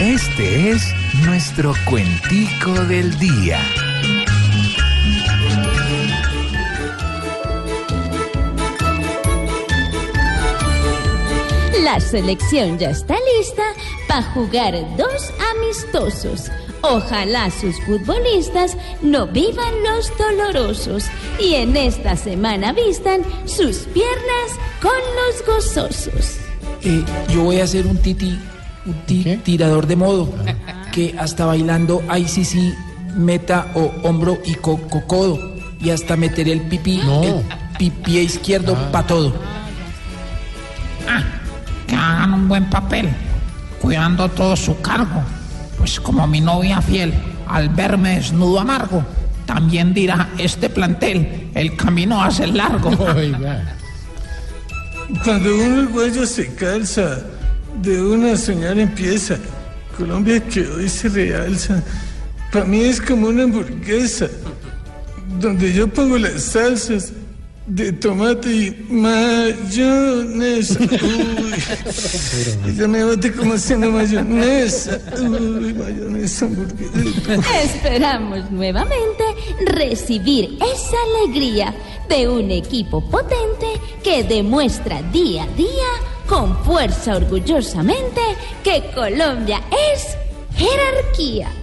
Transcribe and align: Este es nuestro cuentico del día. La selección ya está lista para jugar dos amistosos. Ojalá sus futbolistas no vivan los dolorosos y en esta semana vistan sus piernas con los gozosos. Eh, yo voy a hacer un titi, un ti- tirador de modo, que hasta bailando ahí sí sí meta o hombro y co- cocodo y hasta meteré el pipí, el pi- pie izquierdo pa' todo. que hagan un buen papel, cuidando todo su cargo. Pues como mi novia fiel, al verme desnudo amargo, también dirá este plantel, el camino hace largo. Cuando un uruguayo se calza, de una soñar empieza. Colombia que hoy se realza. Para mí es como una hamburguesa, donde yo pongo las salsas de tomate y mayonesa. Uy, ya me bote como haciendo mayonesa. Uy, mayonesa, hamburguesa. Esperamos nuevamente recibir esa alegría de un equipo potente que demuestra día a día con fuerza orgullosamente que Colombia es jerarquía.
Este 0.00 0.70
es 0.70 0.94
nuestro 1.24 1.74
cuentico 1.84 2.70
del 2.84 3.18
día. 3.18 3.60
La 11.82 11.98
selección 11.98 12.78
ya 12.78 12.90
está 12.90 13.16
lista 13.38 13.64
para 14.06 14.22
jugar 14.22 14.74
dos 14.96 15.32
amistosos. 15.56 16.52
Ojalá 16.82 17.50
sus 17.50 17.74
futbolistas 17.84 18.76
no 19.02 19.26
vivan 19.26 19.82
los 19.82 20.16
dolorosos 20.16 21.06
y 21.40 21.54
en 21.54 21.76
esta 21.76 22.14
semana 22.14 22.72
vistan 22.72 23.22
sus 23.46 23.78
piernas 23.78 24.52
con 24.80 24.92
los 24.92 25.44
gozosos. 25.44 26.38
Eh, 26.84 27.04
yo 27.30 27.42
voy 27.42 27.58
a 27.58 27.64
hacer 27.64 27.84
un 27.84 27.96
titi, 27.96 28.38
un 28.88 28.94
ti- 29.06 29.38
tirador 29.44 29.86
de 29.86 29.96
modo, 29.96 30.28
que 30.92 31.14
hasta 31.18 31.44
bailando 31.46 32.02
ahí 32.08 32.26
sí 32.26 32.44
sí 32.44 32.74
meta 33.16 33.68
o 33.74 33.92
hombro 34.02 34.38
y 34.44 34.54
co- 34.54 34.80
cocodo 34.88 35.54
y 35.80 35.90
hasta 35.90 36.16
meteré 36.16 36.52
el 36.52 36.62
pipí, 36.62 37.00
el 37.00 37.42
pi- 37.78 37.90
pie 37.90 38.22
izquierdo 38.22 38.74
pa' 38.90 39.06
todo. 39.06 39.32
que 41.86 41.94
hagan 41.94 42.34
un 42.34 42.48
buen 42.48 42.68
papel, 42.68 43.08
cuidando 43.80 44.28
todo 44.28 44.56
su 44.56 44.78
cargo. 44.80 45.22
Pues 45.78 46.00
como 46.00 46.26
mi 46.26 46.40
novia 46.40 46.82
fiel, 46.82 47.14
al 47.46 47.68
verme 47.70 48.16
desnudo 48.16 48.60
amargo, 48.60 49.04
también 49.46 49.94
dirá 49.94 50.28
este 50.38 50.68
plantel, 50.68 51.50
el 51.54 51.76
camino 51.76 52.20
hace 52.22 52.46
largo. 52.48 52.90
Cuando 55.24 55.54
un 55.54 55.78
uruguayo 55.78 56.26
se 56.26 56.54
calza, 56.54 57.20
de 57.82 58.02
una 58.02 58.36
soñar 58.36 58.78
empieza. 58.78 59.38
Colombia 59.96 60.40
que 60.40 60.66
hoy 60.66 60.88
se 60.88 61.08
realza. 61.08 61.82
Para 62.52 62.64
mí 62.64 62.80
es 62.80 63.00
como 63.00 63.28
una 63.28 63.44
hamburguesa, 63.44 64.28
donde 65.40 65.72
yo 65.72 65.88
pongo 65.88 66.16
las 66.18 66.42
salsas 66.42 67.12
de 67.66 67.92
tomate 67.92 68.50
y 68.50 68.86
mayonesa. 68.88 70.78
Uy, 72.64 72.74
ya 72.74 72.88
me 72.88 73.04
bote 73.04 73.32
como 73.32 73.54
haciendo 73.54 73.90
mayonesa. 73.90 74.98
Uy, 75.20 75.74
mayonesa, 75.74 76.46
hamburguesa. 76.46 77.62
Esperamos 77.62 78.50
nuevamente 78.50 79.24
recibir 79.66 80.56
esa 80.56 80.96
alegría 81.22 81.74
de 82.08 82.28
un 82.28 82.50
equipo 82.50 83.02
potente 83.10 83.66
que 84.02 84.24
demuestra 84.24 85.02
día 85.12 85.44
a 85.44 85.48
día 85.48 86.07
con 86.28 86.56
fuerza 86.64 87.16
orgullosamente 87.16 88.20
que 88.62 88.90
Colombia 88.94 89.62
es 89.92 90.16
jerarquía. 90.56 91.57